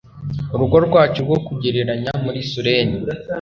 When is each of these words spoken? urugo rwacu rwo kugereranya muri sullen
urugo 0.53 0.77
rwacu 0.85 1.19
rwo 1.25 1.37
kugereranya 1.45 2.11
muri 2.25 2.39
sullen 2.49 2.89